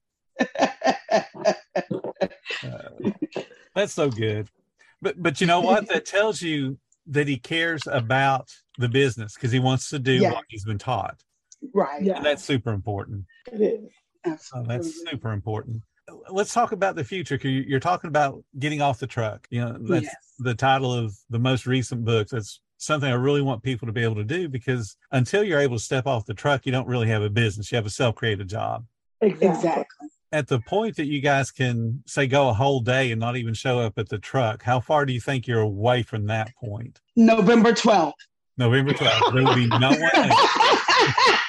Uh, 2.63 3.11
that's 3.75 3.93
so 3.93 4.09
good. 4.09 4.49
But 5.01 5.21
but 5.21 5.41
you 5.41 5.47
know 5.47 5.61
what? 5.61 5.87
That 5.87 6.05
tells 6.05 6.41
you 6.41 6.77
that 7.07 7.27
he 7.27 7.37
cares 7.37 7.83
about 7.87 8.49
the 8.77 8.89
business 8.89 9.33
because 9.33 9.51
he 9.51 9.59
wants 9.59 9.89
to 9.89 9.99
do 9.99 10.13
yeah. 10.13 10.31
what 10.31 10.45
he's 10.49 10.65
been 10.65 10.77
taught. 10.77 11.23
Right. 11.73 12.01
Yeah. 12.01 12.17
And 12.17 12.25
that's 12.25 12.43
super 12.43 12.71
important. 12.71 13.25
It 13.51 13.61
is. 14.25 14.41
So 14.43 14.63
that's 14.67 15.03
super 15.09 15.31
important. 15.31 15.81
Let's 16.29 16.53
talk 16.53 16.71
about 16.71 16.95
the 16.95 17.03
future. 17.03 17.35
You're 17.47 17.79
talking 17.79 18.07
about 18.07 18.43
getting 18.59 18.81
off 18.81 18.99
the 18.99 19.07
truck. 19.07 19.47
You 19.49 19.61
know, 19.61 19.77
that's 19.79 20.05
yes. 20.05 20.15
the 20.39 20.55
title 20.55 20.93
of 20.93 21.15
the 21.29 21.39
most 21.39 21.65
recent 21.65 22.03
book. 22.05 22.29
That's 22.29 22.59
something 22.77 23.09
I 23.09 23.15
really 23.15 23.41
want 23.41 23.63
people 23.63 23.85
to 23.85 23.91
be 23.91 24.03
able 24.03 24.15
to 24.15 24.23
do 24.23 24.49
because 24.49 24.97
until 25.11 25.43
you're 25.43 25.59
able 25.59 25.77
to 25.77 25.83
step 25.83 26.07
off 26.07 26.25
the 26.25 26.33
truck, 26.33 26.65
you 26.65 26.71
don't 26.71 26.87
really 26.87 27.07
have 27.07 27.21
a 27.21 27.29
business. 27.29 27.71
You 27.71 27.75
have 27.75 27.85
a 27.85 27.91
self-created 27.91 28.49
job. 28.49 28.85
Exactly. 29.21 30.07
At 30.31 30.47
the 30.47 30.59
point 30.61 30.95
that 30.95 31.05
you 31.05 31.21
guys 31.21 31.51
can 31.51 32.03
say 32.07 32.25
go 32.25 32.49
a 32.49 32.53
whole 32.53 32.79
day 32.79 33.11
and 33.11 33.19
not 33.19 33.37
even 33.37 33.53
show 33.53 33.79
up 33.79 33.97
at 33.97 34.09
the 34.09 34.17
truck, 34.17 34.63
how 34.63 34.79
far 34.79 35.05
do 35.05 35.13
you 35.13 35.21
think 35.21 35.45
you're 35.45 35.61
away 35.61 36.03
from 36.03 36.25
that 36.27 36.55
point? 36.55 36.99
November 37.15 37.73
12th. 37.73 38.13
November 38.57 38.93
12th. 38.93 39.33
There 39.33 39.43
will 39.43 39.55
be 39.55 39.67
no 39.67 39.89
one. 39.89 39.99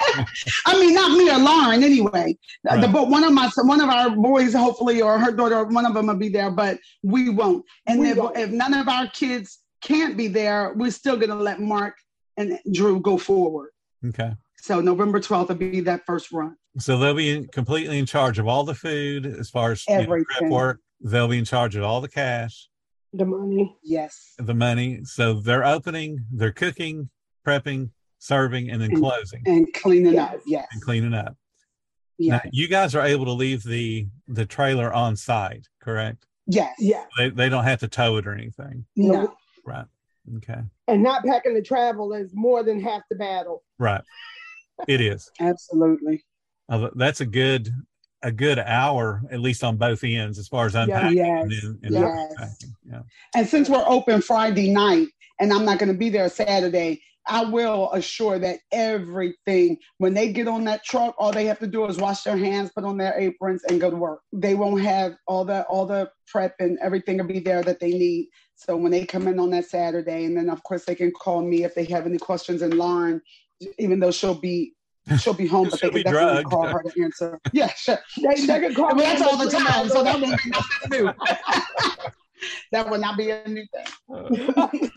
I 0.65 0.79
mean, 0.79 0.93
not 0.93 1.17
me 1.17 1.29
or 1.29 1.37
Lauren 1.37 1.83
anyway. 1.83 2.37
Uh, 2.69 2.75
right. 2.75 2.81
The, 2.81 2.87
but 2.87 3.09
one 3.09 3.23
of 3.23 3.33
my 3.33 3.49
one 3.63 3.81
of 3.81 3.89
our 3.89 4.09
boys, 4.11 4.53
hopefully, 4.53 5.01
or 5.01 5.17
her 5.17 5.31
daughter, 5.31 5.63
one 5.65 5.85
of 5.85 5.93
them 5.93 6.07
will 6.07 6.15
be 6.15 6.29
there, 6.29 6.51
but 6.51 6.77
we 7.01 7.29
won't. 7.29 7.65
And 7.87 7.99
we 7.99 8.11
if, 8.11 8.17
won't. 8.17 8.37
if 8.37 8.51
none 8.51 8.73
of 8.73 8.87
our 8.87 9.07
kids 9.07 9.59
can't 9.81 10.15
be 10.15 10.27
there, 10.27 10.73
we're 10.75 10.91
still 10.91 11.17
gonna 11.17 11.35
let 11.35 11.59
Mark 11.59 11.95
and 12.37 12.59
Drew 12.71 12.99
go 12.99 13.17
forward. 13.17 13.69
Okay. 14.05 14.33
So 14.57 14.79
November 14.79 15.19
12th 15.19 15.49
will 15.49 15.55
be 15.55 15.81
that 15.81 16.05
first 16.05 16.31
run. 16.31 16.55
So 16.79 16.97
they'll 16.97 17.13
be 17.13 17.45
completely 17.51 17.99
in 17.99 18.05
charge 18.05 18.39
of 18.39 18.47
all 18.47 18.63
the 18.63 18.73
food 18.73 19.25
as 19.25 19.49
far 19.49 19.71
as 19.71 19.83
Everything. 19.87 20.11
You 20.11 20.17
know, 20.19 20.23
prep 20.39 20.51
work. 20.51 20.79
They'll 21.01 21.27
be 21.27 21.37
in 21.37 21.45
charge 21.45 21.75
of 21.75 21.83
all 21.83 22.01
the 22.01 22.07
cash. 22.07 22.69
The 23.13 23.25
money. 23.25 23.77
Yes. 23.83 24.33
The 24.39 24.53
money. 24.53 25.01
So 25.05 25.35
they're 25.35 25.65
opening, 25.65 26.25
they're 26.31 26.51
cooking, 26.51 27.09
prepping, 27.45 27.91
serving, 28.19 28.71
and 28.71 28.81
then 28.81 28.91
and, 28.91 28.99
closing 28.99 29.43
and 29.45 29.71
cleaning 29.73 30.13
yes. 30.13 30.33
up. 30.33 30.41
Yes, 30.45 30.67
and 30.71 30.81
cleaning 30.81 31.13
up. 31.13 31.35
Yeah. 32.17 32.37
Now, 32.37 32.49
you 32.51 32.67
guys 32.67 32.95
are 32.95 33.05
able 33.05 33.25
to 33.25 33.31
leave 33.31 33.63
the 33.63 34.07
the 34.27 34.45
trailer 34.45 34.91
on 34.93 35.15
site, 35.15 35.67
correct? 35.79 36.25
Yes. 36.47 36.73
Yeah. 36.79 37.05
They 37.17 37.29
they 37.29 37.49
don't 37.49 37.63
have 37.63 37.79
to 37.79 37.87
tow 37.87 38.17
it 38.17 38.27
or 38.27 38.33
anything. 38.33 38.85
No. 38.95 39.35
Right. 39.65 39.85
Okay. 40.37 40.61
And 40.87 41.03
not 41.03 41.25
packing 41.25 41.53
the 41.53 41.61
travel 41.61 42.13
is 42.13 42.31
more 42.33 42.63
than 42.63 42.81
half 42.81 43.01
the 43.09 43.15
battle. 43.15 43.63
Right. 43.77 44.01
It 44.87 45.01
is. 45.01 45.29
Absolutely. 45.39 46.23
Uh, 46.69 46.89
that's 46.95 47.21
a 47.21 47.25
good 47.25 47.69
a 48.23 48.31
good 48.31 48.57
hour 48.59 49.21
at 49.31 49.39
least 49.39 49.63
on 49.63 49.77
both 49.77 50.03
ends 50.03 50.39
as 50.39 50.47
far 50.47 50.65
as 50.65 50.75
unpacking 50.75 51.17
yes. 51.17 51.63
and, 51.63 51.79
and 51.83 51.93
yes. 51.93 52.65
Yeah. 52.89 53.01
And 53.35 53.47
since 53.47 53.69
we're 53.69 53.83
open 53.85 54.21
Friday 54.21 54.71
night 54.71 55.09
and 55.39 55.51
I'm 55.51 55.65
not 55.65 55.77
going 55.77 55.91
to 55.91 55.97
be 55.97 56.09
there 56.09 56.29
Saturday, 56.29 57.01
I 57.27 57.45
will 57.45 57.91
assure 57.93 58.37
that 58.39 58.59
everything, 58.71 59.77
when 59.97 60.13
they 60.13 60.31
get 60.33 60.47
on 60.47 60.65
that 60.65 60.83
truck, 60.83 61.15
all 61.17 61.31
they 61.31 61.45
have 61.45 61.59
to 61.59 61.67
do 61.67 61.85
is 61.85 61.97
wash 61.97 62.23
their 62.23 62.37
hands, 62.37 62.71
put 62.75 62.83
on 62.83 62.97
their 62.97 63.17
aprons, 63.17 63.63
and 63.69 63.79
go 63.79 63.89
to 63.89 63.95
work. 63.95 64.21
They 64.33 64.55
won't 64.55 64.81
have 64.81 65.13
all 65.27 65.45
the 65.45 65.63
all 65.63 65.85
the 65.85 66.09
prep 66.27 66.55
and 66.59 66.77
everything 66.81 67.17
will 67.17 67.25
be 67.25 67.39
there 67.39 67.63
that 67.63 67.79
they 67.79 67.91
need. 67.91 68.27
So 68.55 68.75
when 68.75 68.91
they 68.91 69.05
come 69.05 69.27
in 69.27 69.39
on 69.39 69.51
that 69.51 69.65
Saturday, 69.65 70.25
and 70.25 70.35
then 70.35 70.49
of 70.49 70.63
course 70.63 70.85
they 70.85 70.95
can 70.95 71.11
call 71.11 71.41
me 71.41 71.63
if 71.63 71.75
they 71.75 71.85
have 71.85 72.05
any 72.05 72.17
questions. 72.17 72.61
And 72.61 72.73
Lauren, 72.73 73.21
even 73.79 73.99
though 73.99 74.11
she'll 74.11 74.39
be 74.39 74.73
she'll 75.19 75.33
be 75.33 75.47
home, 75.47 75.69
but 75.69 75.81
they 75.81 75.89
can 75.89 76.03
definitely 76.03 76.43
drugged. 76.43 76.49
call 76.49 76.67
her 76.67 76.83
to 76.83 77.03
answer. 77.03 77.39
Yeah, 77.51 77.73
sure. 77.73 77.99
They, 78.17 78.45
they 78.45 78.59
can 78.59 78.73
call 78.73 78.95
me. 78.95 79.03
That's 79.03 79.21
all 79.21 79.37
the 79.37 79.49
time, 79.49 79.89
so 79.89 80.03
that 80.03 80.19
won't 80.19 80.41
be 80.43 80.49
nothing 80.49 80.89
new. 80.89 81.13
that 82.71 82.89
will 82.89 82.99
not 82.99 83.17
be 83.17 83.29
a 83.31 83.47
new 83.47 83.65
thing. 83.73 84.91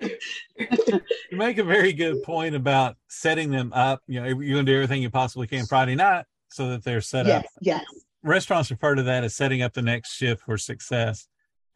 you 1.30 1.36
make 1.36 1.58
a 1.58 1.64
very 1.64 1.92
good 1.92 2.22
point 2.22 2.54
about 2.54 2.96
setting 3.08 3.50
them 3.50 3.72
up. 3.72 4.02
You 4.06 4.20
know, 4.20 4.26
you're 4.26 4.54
going 4.54 4.66
to 4.66 4.72
do 4.72 4.74
everything 4.74 5.02
you 5.02 5.10
possibly 5.10 5.46
can 5.46 5.66
Friday 5.66 5.94
night 5.94 6.24
so 6.48 6.68
that 6.70 6.84
they're 6.84 7.00
set 7.00 7.26
yes, 7.26 7.44
up. 7.44 7.50
Yes. 7.60 7.84
Restaurants 8.22 8.70
refer 8.70 8.94
to 8.96 9.02
that 9.04 9.24
as 9.24 9.34
setting 9.34 9.62
up 9.62 9.72
the 9.72 9.82
next 9.82 10.12
shift 10.12 10.42
for 10.42 10.58
success. 10.58 11.26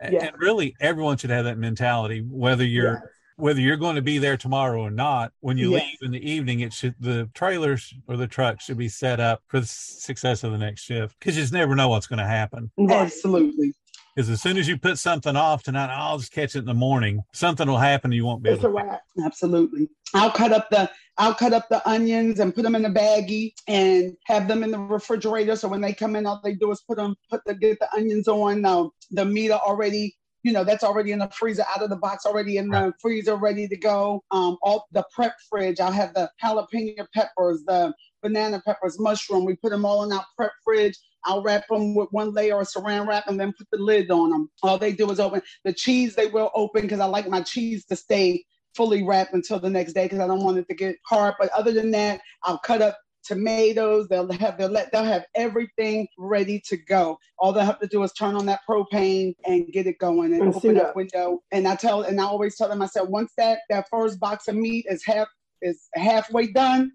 Yes. 0.03 0.25
And 0.25 0.33
really, 0.39 0.77
everyone 0.81 1.17
should 1.17 1.31
have 1.31 1.45
that 1.45 1.57
mentality, 1.57 2.21
whether 2.29 2.65
you're 2.65 2.95
yes. 2.95 3.14
Whether 3.37 3.61
you're 3.61 3.77
going 3.77 3.97
to 3.97 4.03
be 4.03 4.19
there 4.19 4.37
tomorrow 4.37 4.81
or 4.81 4.91
not. 4.91 5.33
When 5.41 5.59
you 5.59 5.73
leave 5.73 5.99
in 6.03 6.11
the 6.11 6.31
evening, 6.31 6.61
it 6.61 6.73
should 6.73 6.95
the 7.01 7.29
trailers 7.35 7.93
or 8.07 8.17
the 8.17 8.27
truck 8.27 8.61
should 8.61 8.79
be 8.79 8.89
set 8.89 9.21
up 9.21 9.43
for 9.49 9.61
the 9.61 9.67
success 9.67 10.45
of 10.45 10.53
the 10.53 10.59
next 10.59 10.83
shift 10.83 11.19
because 11.19 11.37
you 11.37 11.43
just 11.43 11.53
never 11.53 11.75
know 11.75 11.89
what's 11.89 12.07
going 12.07 12.19
to 12.19 12.27
happen. 12.27 12.71
Absolutely. 12.91 13.75
Because 14.15 14.31
as 14.31 14.41
soon 14.41 14.57
as 14.59 14.69
you 14.69 14.79
put 14.79 14.99
something 14.99 15.35
off 15.35 15.65
tonight, 15.65 15.91
I'll 15.91 16.19
just 16.19 16.31
catch 16.31 16.55
it 16.55 16.61
in 16.61 16.65
the 16.67 16.75
morning. 16.75 17.21
Something 17.33 17.67
will 17.67 17.79
happen. 17.79 18.13
You 18.13 18.25
won't 18.25 18.45
be 18.45 18.51
it's 18.51 18.63
able. 18.63 18.79
To 18.79 19.01
Absolutely. 19.25 19.89
I'll 20.15 20.31
cut 20.31 20.53
up 20.53 20.71
the 20.71 20.89
I'll 21.19 21.35
cut 21.35 21.53
up 21.53 21.69
the 21.69 21.87
onions 21.89 22.39
and 22.39 22.55
put 22.55 22.63
them 22.63 22.77
in 22.77 22.85
a 22.85 22.91
baggie 22.91 23.53
and 23.67 24.17
have 24.27 24.47
them 24.47 24.63
in 24.63 24.71
the 24.71 24.79
refrigerator. 24.79 25.57
So 25.57 25.69
when 25.69 25.81
they 25.81 25.93
come 25.93 26.15
in, 26.15 26.27
all 26.27 26.41
they 26.45 26.55
do 26.55 26.71
is 26.71 26.83
put 26.83 26.99
them 26.99 27.17
put 27.29 27.41
the 27.45 27.55
get 27.55 27.81
the 27.81 27.93
onions 27.93 28.29
on. 28.29 28.63
Now 28.63 28.93
the 29.11 29.25
meat 29.25 29.51
are 29.51 29.61
already 29.61 30.17
you 30.45 30.53
know 30.53 30.63
that's 30.63 30.85
already 30.85 31.11
in 31.11 31.19
the 31.19 31.29
freezer 31.31 31.65
out 31.75 31.83
of 31.83 31.91
the 31.91 31.97
box 31.97 32.25
already 32.25 32.59
in 32.59 32.69
the 32.69 32.93
freezer 33.01 33.35
ready 33.35 33.67
to 33.67 33.77
go 33.77 34.23
um 34.31 34.57
all 34.63 34.87
the 34.93 35.05
prep 35.13 35.35
fridge 35.51 35.81
i'll 35.81 35.91
have 35.91 36.15
the 36.15 36.31
jalapeno 36.43 37.05
peppers 37.13 37.65
the 37.67 37.93
banana 38.23 38.63
peppers 38.65 39.01
mushroom 39.01 39.45
we 39.45 39.57
put 39.57 39.71
them 39.71 39.85
all 39.85 40.05
in 40.05 40.13
our 40.13 40.25
prep 40.37 40.53
fridge 40.63 40.95
I'll 41.27 41.43
wrap 41.43 41.67
them 41.69 41.95
with 41.95 42.09
one 42.11 42.33
layer 42.33 42.61
of 42.61 42.69
saran 42.69 43.07
wrap 43.07 43.27
and 43.29 43.41
then 43.41 43.55
put 43.57 43.67
the 43.73 43.79
lid 43.79 44.11
on 44.11 44.31
them. 44.31 44.51
All 44.63 44.79
they 44.79 44.93
do 44.93 45.11
is 45.11 45.19
open 45.19 45.43
the 45.65 45.73
cheese. 45.73 46.15
They 46.15 46.27
will 46.27 46.51
open 46.55 46.83
because 46.83 47.01
I 47.01 47.07
like 47.07 47.29
my 47.29 47.41
cheese 47.41 47.85
to 47.87 47.97
stay 47.97 48.45
fully 48.77 49.03
wrapped 49.03 49.35
until 49.35 49.59
the 49.59 49.71
next 49.71 49.93
day 49.93 50.05
because 50.05 50.19
I 50.19 50.27
don't 50.27 50.45
want 50.45 50.59
it 50.59 50.69
to 50.69 50.75
get 50.75 50.97
hard. 51.07 51.35
But 51.39 51.51
other 51.51 51.73
than 51.73 51.91
that, 51.93 52.21
I'll 52.43 52.59
cut 52.59 52.83
up 52.83 52.99
tomatoes. 53.25 54.07
They'll 54.09 54.31
have 54.33 54.59
they'll 54.59 54.69
let 54.69 54.93
they'll 54.93 55.05
have 55.05 55.25
everything 55.35 56.09
ready 56.19 56.61
to 56.67 56.77
go. 56.77 57.19
All 57.39 57.53
they 57.53 57.65
have 57.65 57.81
to 57.81 57.87
do 57.87 58.03
is 58.03 58.13
turn 58.13 58.35
on 58.37 58.47
that 58.47 58.61
propane 58.69 59.35
and 59.47 59.67
get 59.69 59.87
it 59.87 59.99
going 59.99 60.33
and, 60.33 60.43
And 60.43 60.49
open 60.55 60.61
see 60.61 60.69
that 60.75 60.83
that. 60.87 60.97
window. 60.97 61.43
And 61.53 61.67
I 61.67 61.77
tell 61.77 62.03
and 62.03 62.21
I 62.21 62.25
always 62.25 62.57
tell 62.57 62.69
them 62.69 62.83
I 62.83 62.87
said 62.87 63.03
once 63.09 63.33
that 63.37 63.61
that 63.71 63.87
first 63.91 64.21
box 64.21 64.49
of 64.49 64.55
meat 64.57 64.87
is 64.89 65.05
half 65.05 65.29
is 65.63 65.89
halfway 65.95 66.49
done, 66.49 66.93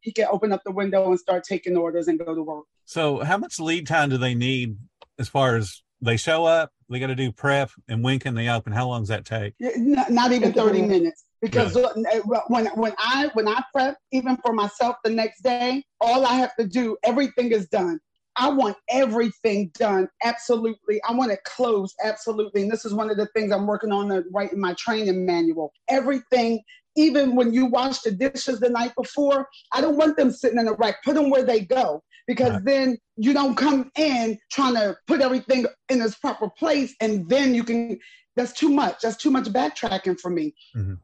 he 0.00 0.12
can 0.12 0.26
open 0.30 0.52
up 0.52 0.62
the 0.64 0.72
window 0.72 1.08
and 1.10 1.18
start 1.18 1.44
taking 1.44 1.76
orders 1.76 2.08
and 2.08 2.18
go 2.18 2.34
to 2.34 2.42
work. 2.42 2.64
So, 2.84 3.18
how 3.22 3.36
much 3.38 3.60
lead 3.60 3.86
time 3.86 4.08
do 4.10 4.16
they 4.18 4.34
need 4.34 4.76
as 5.18 5.28
far 5.28 5.56
as 5.56 5.82
they 6.00 6.16
show 6.16 6.44
up? 6.44 6.72
They 6.88 6.98
got 6.98 7.08
to 7.08 7.14
do 7.14 7.30
prep, 7.32 7.70
and 7.86 8.02
when 8.02 8.18
can 8.18 8.34
they 8.34 8.48
open? 8.48 8.72
How 8.72 8.88
long 8.88 9.02
does 9.02 9.08
that 9.08 9.26
take? 9.26 9.54
Yeah, 9.58 9.70
Not, 9.76 10.10
not 10.10 10.32
even 10.32 10.54
30 10.54 10.82
minutes. 10.82 11.24
Because 11.40 11.76
uh, 11.76 11.92
when 12.48 12.66
when 12.66 12.94
I 12.98 13.30
when 13.34 13.48
I 13.48 13.62
prep, 13.72 13.96
even 14.12 14.36
for 14.44 14.52
myself 14.52 14.96
the 15.04 15.10
next 15.10 15.42
day, 15.42 15.84
all 16.00 16.26
I 16.26 16.34
have 16.34 16.54
to 16.56 16.66
do, 16.66 16.96
everything 17.04 17.52
is 17.52 17.68
done. 17.68 18.00
I 18.36 18.48
want 18.50 18.76
everything 18.88 19.70
done 19.74 20.08
absolutely. 20.22 21.00
I 21.08 21.12
want 21.12 21.32
it 21.32 21.42
closed 21.44 21.94
absolutely. 22.04 22.62
And 22.62 22.70
this 22.70 22.84
is 22.84 22.94
one 22.94 23.10
of 23.10 23.16
the 23.16 23.26
things 23.34 23.52
I'm 23.52 23.66
working 23.66 23.90
on 23.90 24.08
to 24.10 24.24
write 24.32 24.52
in 24.52 24.60
my 24.60 24.74
training 24.74 25.26
manual. 25.26 25.72
Everything, 25.88 26.60
even 26.96 27.34
when 27.34 27.52
you 27.52 27.66
wash 27.66 28.00
the 28.00 28.12
dishes 28.12 28.60
the 28.60 28.68
night 28.70 28.92
before, 28.96 29.48
I 29.72 29.80
don't 29.80 29.96
want 29.96 30.16
them 30.16 30.30
sitting 30.30 30.58
in 30.58 30.68
a 30.68 30.72
rack. 30.74 31.02
Put 31.04 31.16
them 31.16 31.30
where 31.30 31.42
they 31.42 31.60
go 31.60 32.00
because 32.28 32.52
Right. 32.52 32.64
then 32.64 32.98
you 33.16 33.32
don't 33.32 33.56
come 33.56 33.90
in 33.96 34.38
trying 34.52 34.74
to 34.74 34.96
put 35.08 35.20
everything 35.20 35.66
in 35.88 36.00
its 36.00 36.14
proper 36.14 36.48
place 36.48 36.94
and 37.00 37.28
then 37.28 37.54
you 37.54 37.64
can 37.64 37.98
that's 38.36 38.52
too 38.52 38.68
much 38.68 39.00
that's 39.02 39.16
too 39.16 39.30
much 39.32 39.46
backtracking 39.46 40.20
for 40.20 40.30
me 40.30 40.54
Mhm. 40.76 40.98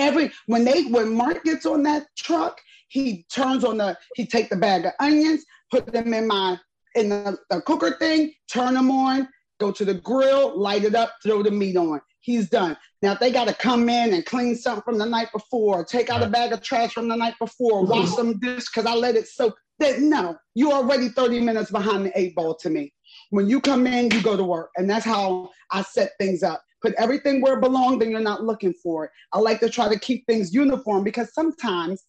Every 0.00 0.30
when 0.46 0.64
they 0.64 0.84
when 0.84 1.14
mark 1.14 1.44
gets 1.44 1.66
on 1.66 1.82
that 1.82 2.06
truck 2.16 2.60
he 2.88 3.24
turns 3.32 3.64
on 3.64 3.78
the 3.78 3.96
he 4.14 4.26
take 4.26 4.48
the 4.50 4.56
bag 4.56 4.84
of 4.84 4.92
onions 5.00 5.44
put 5.70 5.86
them 5.92 6.12
in 6.12 6.26
my 6.26 6.58
in 6.94 7.08
the, 7.08 7.38
the 7.50 7.60
cooker 7.62 7.96
thing 7.98 8.32
turn 8.48 8.74
them 8.74 8.90
on 8.90 9.28
go 9.60 9.70
to 9.70 9.84
the 9.84 9.94
grill 9.94 10.58
light 10.58 10.84
it 10.84 10.96
up 10.96 11.12
throw 11.22 11.42
the 11.42 11.50
meat 11.50 11.76
on. 11.76 12.00
He's 12.22 12.50
done. 12.50 12.76
Now 13.02 13.14
they 13.14 13.30
got 13.30 13.46
to 13.48 13.54
come 13.54 13.88
in 13.88 14.12
and 14.12 14.26
clean 14.26 14.56
something 14.56 14.82
from 14.82 14.98
the 14.98 15.06
night 15.06 15.28
before 15.32 15.84
take 15.84 16.10
out 16.10 16.22
a 16.22 16.28
bag 16.28 16.52
of 16.52 16.62
trash 16.62 16.92
from 16.92 17.08
the 17.08 17.16
night 17.16 17.34
before 17.38 17.82
mm-hmm. 17.82 17.90
wash 17.90 18.08
some 18.10 18.40
dish 18.40 18.64
because 18.66 18.86
i 18.86 18.94
let 18.94 19.14
it 19.14 19.28
soak. 19.28 19.56
Then 19.78 20.10
no 20.10 20.36
you're 20.54 20.72
already 20.72 21.10
30 21.10 21.40
minutes 21.40 21.70
behind 21.70 22.06
the 22.06 22.18
eight 22.18 22.34
ball 22.34 22.56
to 22.56 22.70
me. 22.70 22.92
When 23.30 23.48
you 23.48 23.60
come 23.60 23.86
in, 23.86 24.10
you 24.10 24.22
go 24.22 24.36
to 24.36 24.44
work. 24.44 24.70
And 24.76 24.88
that's 24.88 25.04
how 25.04 25.50
I 25.70 25.82
set 25.82 26.12
things 26.18 26.42
up. 26.42 26.62
Put 26.82 26.94
everything 26.94 27.40
where 27.40 27.54
it 27.54 27.60
belongs, 27.60 27.98
then 27.98 28.10
you're 28.10 28.20
not 28.20 28.44
looking 28.44 28.72
for 28.82 29.04
it. 29.06 29.10
I 29.32 29.38
like 29.38 29.60
to 29.60 29.68
try 29.68 29.88
to 29.88 29.98
keep 29.98 30.26
things 30.26 30.54
uniform 30.54 31.04
because 31.04 31.32
sometimes 31.34 32.04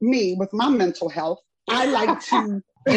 me, 0.00 0.34
with 0.38 0.52
my 0.52 0.68
mental 0.68 1.08
health, 1.08 1.40
I 1.68 1.86
like 1.86 2.20
to 2.30 2.62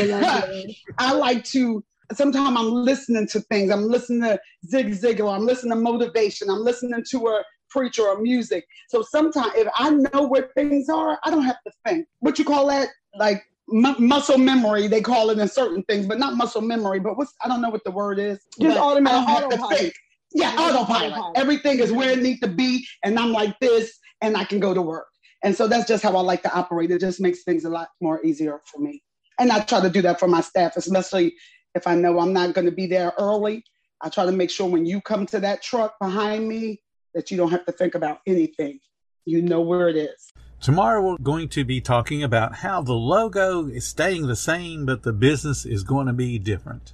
I 0.98 1.14
like 1.14 1.44
to 1.46 1.84
sometimes 2.14 2.58
I'm 2.58 2.72
listening 2.74 3.28
to 3.28 3.40
things. 3.42 3.72
I'm 3.72 3.84
listening 3.86 4.22
to 4.22 4.40
Zig 4.66 4.88
Ziglar, 4.92 5.36
I'm 5.36 5.46
listening 5.46 5.74
to 5.74 5.80
motivation, 5.80 6.50
I'm 6.50 6.64
listening 6.64 7.04
to 7.12 7.28
a 7.28 7.44
preacher 7.70 8.08
or 8.08 8.20
music. 8.20 8.66
So 8.90 9.02
sometimes 9.04 9.52
if 9.56 9.68
I 9.76 9.92
know 9.92 10.28
where 10.28 10.50
things 10.56 10.90
are, 10.90 11.20
I 11.24 11.30
don't 11.30 11.44
have 11.44 11.62
to 11.68 11.74
think. 11.88 12.08
What 12.20 12.40
you 12.40 12.46
call 12.46 12.68
that? 12.68 12.90
Like 13.16 13.44
mu- 13.68 14.00
muscle 14.00 14.38
memory, 14.38 14.88
they 14.88 15.02
call 15.02 15.30
it 15.30 15.40
in 15.40 15.48
certain 15.48 15.84
things, 15.84 16.08
but 16.08 16.20
not 16.20 16.36
muscle 16.36 16.62
memory. 16.62 17.00
But 17.00 17.18
what's 17.18 17.34
I 17.44 17.48
don't 17.48 17.62
know 17.62 17.70
what 17.70 17.84
the 17.84 17.92
word 17.92 18.20
is. 18.20 18.40
Just 18.60 18.78
automatic- 18.78 19.28
I 19.28 19.40
don't 19.42 19.52
have 19.52 19.70
to 19.70 19.78
think. 19.78 19.94
Yeah, 20.34 20.50
autopilot. 20.52 21.12
autopilot. 21.12 21.38
Everything 21.38 21.80
is 21.80 21.92
where 21.92 22.12
it 22.12 22.20
needs 22.20 22.40
to 22.42 22.48
be, 22.48 22.86
and 23.04 23.18
I'm 23.18 23.32
like 23.32 23.58
this, 23.60 23.98
and 24.22 24.38
I 24.38 24.44
can 24.44 24.60
go 24.60 24.74
to 24.74 24.82
work. 24.82 25.08
And 25.44 25.56
so 25.56 25.68
that's 25.68 25.88
just 25.88 26.04
how 26.04 26.16
I 26.16 26.22
like 26.22 26.44
to 26.44 26.54
operate. 26.54 26.92
It 26.92 27.00
just 27.00 27.22
makes 27.22 27.44
things 27.44 27.66
a 27.66 27.70
lot 27.70 27.90
more 28.02 28.24
easier 28.26 28.62
for 28.66 28.80
me. 28.80 29.02
And 29.40 29.52
I 29.52 29.62
try 29.62 29.80
to 29.82 29.90
do 29.90 30.02
that 30.02 30.20
for 30.20 30.28
my 30.28 30.42
staff, 30.42 30.76
especially 30.76 31.34
if 31.76 31.88
I 31.88 31.96
know 31.96 32.20
I'm 32.20 32.34
not 32.34 32.54
going 32.54 32.66
to 32.66 32.72
be 32.72 32.88
there 32.88 33.14
early. 33.18 33.64
I 34.02 34.10
try 34.10 34.26
to 34.26 34.32
make 34.32 34.50
sure 34.50 34.68
when 34.68 34.86
you 34.86 35.02
come 35.02 35.26
to 35.28 35.40
that 35.40 35.62
truck 35.62 35.96
behind 36.00 36.48
me 36.48 36.82
that 37.14 37.32
you 37.32 37.38
don't 37.38 37.52
have 37.52 37.66
to 37.66 37.72
think 37.72 37.96
about 37.96 38.20
anything. 38.28 38.80
You 39.26 39.42
know 39.42 39.62
where 39.62 39.88
it 39.88 39.96
is. 39.96 40.32
Tomorrow, 40.62 41.02
we're 41.02 41.18
going 41.18 41.48
to 41.50 41.64
be 41.64 41.80
talking 41.80 42.22
about 42.22 42.56
how 42.56 42.82
the 42.82 42.94
logo 42.94 43.68
is 43.68 43.88
staying 43.88 44.28
the 44.28 44.36
same, 44.36 44.86
but 44.86 45.04
the 45.04 45.14
business 45.14 45.66
is 45.66 45.84
going 45.84 46.08
to 46.08 46.14
be 46.14 46.38
different. 46.38 46.94